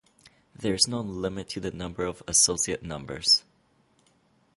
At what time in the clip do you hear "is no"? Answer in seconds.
0.73-0.99